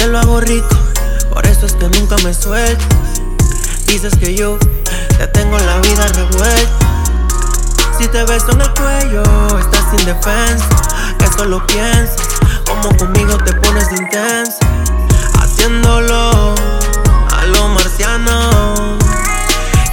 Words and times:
te 0.00 0.06
lo 0.06 0.18
hago 0.18 0.40
rico, 0.40 0.66
por 1.30 1.44
eso 1.46 1.66
es 1.66 1.74
que 1.74 1.86
nunca 1.90 2.16
me 2.24 2.32
suelto. 2.32 2.82
Dices 3.86 4.16
que 4.18 4.34
yo 4.34 4.56
te 5.18 5.26
tengo 5.26 5.58
la 5.58 5.78
vida 5.80 6.06
revuelta. 6.14 6.78
Si 7.98 8.08
te 8.08 8.24
beso 8.24 8.50
en 8.52 8.62
el 8.62 8.70
cuello, 8.70 9.22
estás 9.58 9.84
sin 9.90 10.06
defensa. 10.06 10.66
Que 11.18 11.26
solo 11.36 11.66
piensas, 11.66 12.16
como 12.64 12.96
conmigo 12.96 13.36
te 13.44 13.52
pones 13.52 13.90
intensa. 13.92 14.58
Haciéndolo 15.38 16.54
a 17.36 17.44
lo 17.44 17.68
marciano. 17.68 18.96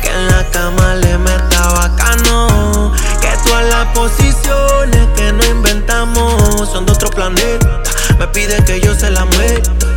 Que 0.01 0.09
en 0.09 0.27
la 0.29 0.49
cama 0.51 0.95
le 0.95 1.17
meta 1.17 1.67
bacano. 1.73 2.93
Que 3.19 3.27
todas 3.45 3.65
las 3.65 3.87
posiciones 3.87 5.05
que 5.17 5.33
no 5.33 5.43
inventamos 5.43 6.69
son 6.71 6.85
de 6.85 6.93
otro 6.93 7.09
planeta. 7.09 7.81
Me 8.17 8.27
pide 8.27 8.63
que 8.63 8.79
yo 8.79 8.95
se 8.95 9.11
la 9.11 9.25
meta. 9.25 9.96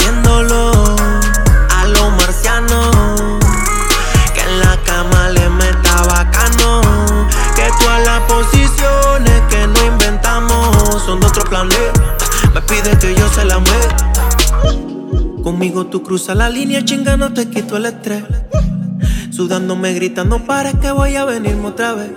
Haciéndolo 0.00 0.96
a 1.76 1.84
lo 1.88 2.10
marciano. 2.12 2.90
Que 4.34 4.40
en 4.40 4.60
la 4.60 4.78
cama 4.82 5.28
le 5.28 5.46
meta 5.50 6.02
bacano. 6.04 6.80
Que 7.54 7.68
todas 7.78 8.02
las 8.06 8.20
posiciones 8.20 9.42
que 9.50 9.66
no 9.66 9.84
inventamos 9.84 11.02
son 11.04 11.20
de 11.20 11.26
otro 11.26 11.44
planeta. 11.44 12.16
Me 12.54 12.62
pide 12.62 12.98
que 12.98 13.14
yo 13.14 13.28
se 13.28 13.44
la 13.44 13.58
meta. 13.58 14.32
Conmigo 15.42 15.86
tú 15.86 16.02
cruzas 16.02 16.36
la 16.36 16.48
línea, 16.48 16.82
chinga, 16.82 17.18
no 17.18 17.34
te 17.34 17.50
quito 17.50 17.76
el 17.76 17.84
estrés. 17.84 18.24
Sudándome, 19.30 19.92
gritando, 19.92 20.38
para 20.46 20.72
que 20.72 20.90
voy 20.92 21.16
a 21.16 21.26
venirme 21.26 21.68
otra 21.68 21.92
vez. 21.92 22.10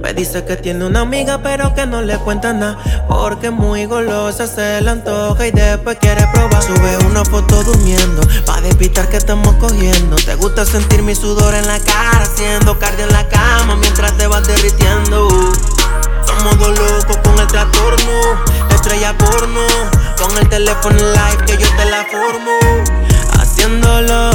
Me 0.00 0.12
dice 0.14 0.44
que 0.44 0.56
tiene 0.56 0.84
una 0.84 1.00
amiga, 1.00 1.40
pero 1.42 1.74
que 1.74 1.86
no 1.86 2.02
le 2.02 2.16
cuenta 2.18 2.52
nada. 2.52 2.78
Porque 3.08 3.50
muy 3.50 3.86
golosa 3.86 4.46
se 4.46 4.80
la 4.80 4.92
antoja 4.92 5.46
y 5.46 5.50
después 5.50 5.98
quiere 6.00 6.26
probar. 6.32 6.62
Sube 6.62 6.96
una 7.06 7.24
foto 7.24 7.62
durmiendo, 7.64 8.22
pa' 8.44 8.60
despistar 8.60 9.08
que 9.08 9.16
estamos 9.16 9.54
cogiendo. 9.56 10.16
Te 10.16 10.34
gusta 10.36 10.64
sentir 10.64 11.02
mi 11.02 11.14
sudor 11.14 11.54
en 11.54 11.66
la 11.66 11.78
cara, 11.80 12.22
haciendo 12.22 12.78
cardio 12.78 13.04
en 13.04 13.12
la 13.12 13.26
cama 13.28 13.76
mientras 13.76 14.16
te 14.16 14.26
vas 14.26 14.46
derritiendo. 14.46 15.28
Somos 16.26 16.58
dos 16.58 16.78
locos 16.78 17.16
con 17.24 17.38
el 17.38 17.46
trastorno, 17.46 18.12
estrella 18.70 19.16
porno. 19.18 19.66
Con 20.16 20.36
el 20.38 20.48
teléfono 20.48 20.96
live 20.96 21.44
que 21.46 21.58
yo 21.58 21.68
te 21.76 21.84
la 21.84 22.04
formo. 22.10 22.58
Haciéndolo 23.38 24.25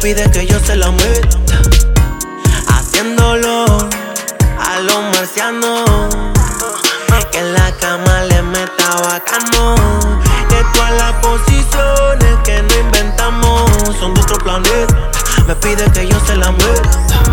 pide 0.00 0.30
que 0.30 0.46
yo 0.46 0.58
se 0.60 0.76
la 0.76 0.90
meta. 0.90 1.38
Haciéndolo 2.68 3.66
a 4.58 4.80
lo 4.80 5.02
marciano. 5.02 5.84
Que 7.30 7.38
en 7.38 7.54
la 7.54 7.70
cama 7.76 8.22
le 8.22 8.42
meta 8.42 8.96
bacano. 9.02 9.74
Que 10.48 10.64
todas 10.72 10.92
las 10.96 11.12
posiciones 11.16 12.34
que 12.44 12.62
no 12.62 12.80
inventamos 12.80 13.70
son 13.98 14.14
de 14.14 14.20
otro 14.22 14.38
planeta. 14.38 15.10
Me 15.46 15.54
pide 15.56 15.84
que 15.92 16.08
yo 16.08 16.18
se 16.26 16.34
la 16.36 16.50
meta. 16.50 17.29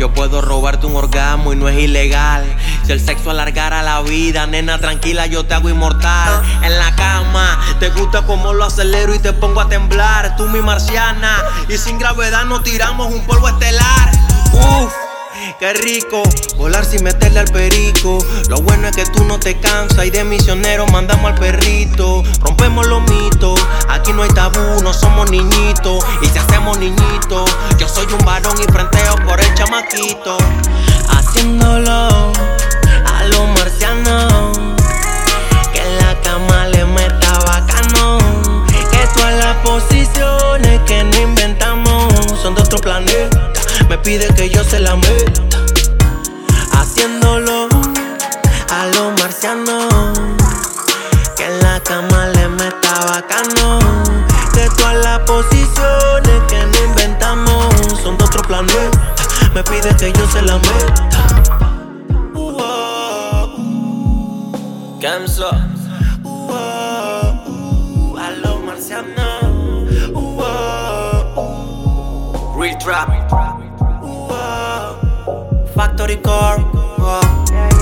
Yo 0.00 0.10
puedo 0.14 0.40
robarte 0.40 0.86
un 0.86 0.96
orgasmo 0.96 1.52
y 1.52 1.56
no 1.56 1.68
es 1.68 1.78
ilegal. 1.78 2.42
Si 2.86 2.92
el 2.92 3.04
sexo 3.04 3.30
alargara 3.30 3.82
la 3.82 4.00
vida, 4.00 4.46
nena, 4.46 4.78
tranquila, 4.78 5.26
yo 5.26 5.44
te 5.44 5.52
hago 5.52 5.68
inmortal. 5.68 6.40
En 6.62 6.78
la 6.78 6.96
cama, 6.96 7.60
te 7.80 7.90
gusta 7.90 8.22
como 8.22 8.54
lo 8.54 8.64
acelero 8.64 9.14
y 9.14 9.18
te 9.18 9.34
pongo 9.34 9.60
a 9.60 9.68
temblar. 9.68 10.36
Tú, 10.36 10.48
mi 10.48 10.62
marciana, 10.62 11.44
y 11.68 11.76
sin 11.76 11.98
gravedad 11.98 12.46
nos 12.46 12.62
tiramos 12.62 13.12
un 13.12 13.26
polvo 13.26 13.46
estelar. 13.48 14.10
Uf. 14.54 15.09
Qué 15.58 15.72
rico, 15.72 16.22
volar 16.56 16.84
sin 16.84 17.02
meterle 17.02 17.40
al 17.40 17.46
perico. 17.46 18.18
Lo 18.48 18.60
bueno 18.60 18.88
es 18.88 18.96
que 18.96 19.04
tú 19.06 19.24
no 19.24 19.38
te 19.38 19.58
cansas 19.58 20.04
y 20.04 20.10
de 20.10 20.22
misionero 20.22 20.86
mandamos 20.86 21.32
al 21.32 21.38
perrito. 21.38 22.22
Rompemos 22.40 22.86
los 22.86 23.00
mitos, 23.02 23.58
aquí 23.88 24.12
no 24.12 24.22
hay 24.22 24.28
tabú, 24.30 24.82
no 24.82 24.92
somos 24.92 25.30
niñitos. 25.30 26.04
Y 26.20 26.26
si 26.26 26.38
hacemos 26.38 26.78
niñitos, 26.78 27.50
yo 27.78 27.88
soy 27.88 28.06
un 28.12 28.24
varón 28.24 28.54
y 28.60 28.70
frenteo 28.70 29.16
por 29.26 29.40
el 29.40 29.54
chamaquito. 29.54 30.36
Haciéndolo 31.08 32.32
a 33.06 33.24
lo 33.30 33.46
marciano. 33.46 34.52
Que 35.72 35.80
en 35.80 35.98
la 35.98 36.20
cama 36.20 36.66
le 36.66 36.84
meta 36.84 37.38
bacano. 37.46 38.18
Que 38.66 39.06
todas 39.14 39.34
las 39.34 39.56
posiciones 39.58 40.80
que 40.86 41.02
no 41.02 41.20
inventamos 41.20 42.12
son 42.42 42.54
de 42.54 42.60
otro 42.60 42.78
planeta. 42.78 43.59
Me 43.90 43.98
pide 43.98 44.32
que 44.36 44.48
yo 44.48 44.62
se 44.62 44.78
la 44.78 44.94
meta. 44.94 45.42
Haciéndolo 46.74 47.68
a 48.70 48.86
lo 48.86 49.10
marciano. 49.18 49.88
Que 51.36 51.46
en 51.46 51.58
la 51.58 51.80
cama 51.80 52.28
le 52.28 52.48
meta 52.50 53.04
bacano. 53.08 53.80
Que 54.54 54.68
todas 54.78 54.94
las 55.04 55.18
posiciones 55.20 56.40
que 56.46 56.64
no 56.66 56.84
inventamos 56.86 57.74
son 58.00 58.16
de 58.16 58.24
otro 58.26 58.42
planeta. 58.42 59.12
Me 59.54 59.64
pide 59.64 59.96
que 59.96 60.12
yo 60.12 60.30
se 60.30 60.42
la 60.42 60.56
meta. 60.58 61.26
Gamsa. 65.00 65.50
A 68.18 68.30
lo 68.40 68.60
marciano. 68.60 69.40
Real 72.56 72.78
trap. 72.78 73.39
factory 75.80 76.18
core. 76.18 77.79